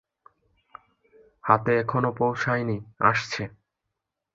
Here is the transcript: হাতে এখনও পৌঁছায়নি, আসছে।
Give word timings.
হাতে 1.43 1.71
এখনও 1.79 2.11
পৌঁছায়নি, 2.17 2.77
আসছে। 3.01 3.43